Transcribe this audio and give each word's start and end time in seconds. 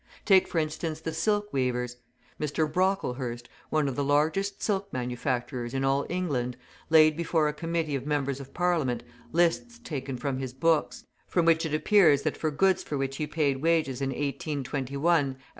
Take, 0.25 0.47
for 0.47 0.57
instance, 0.57 0.99
the 0.99 1.13
silk 1.13 1.53
weavers. 1.53 1.97
Mr. 2.39 2.67
Brocklehurst, 2.67 3.47
one 3.69 3.87
of 3.87 3.95
the 3.95 4.03
largest 4.03 4.59
silk 4.59 4.91
manufacturers 4.91 5.75
in 5.75 5.83
all 5.83 6.07
England, 6.09 6.57
laid 6.89 7.15
before 7.15 7.47
a 7.47 7.53
committee 7.53 7.93
of 7.93 8.07
members 8.07 8.39
of 8.39 8.51
Parliament 8.51 9.03
lists 9.31 9.77
taken 9.77 10.17
from 10.17 10.39
his 10.39 10.53
books, 10.53 11.05
from 11.27 11.45
which 11.45 11.67
it 11.67 11.73
appears 11.75 12.23
that 12.23 12.35
for 12.35 12.49
goods 12.49 12.81
for 12.81 12.97
which 12.97 13.17
he 13.17 13.27
paid 13.27 13.57
wages 13.61 14.01
in 14.01 14.09
1821 14.09 14.65
at 14.65 14.69
the 14.71 15.29
rate 15.29 15.29
of 15.29 15.37
30s., 15.37 15.37
14s. 15.39 15.41